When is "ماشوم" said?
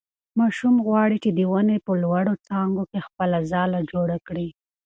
0.39-0.75